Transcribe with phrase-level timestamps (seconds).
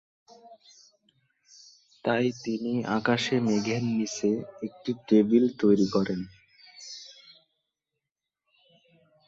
[2.05, 4.29] তাই তিনি আকাশে মেঘের নিচে
[4.67, 6.19] একটি 'টেবিল' তৈরি করেন।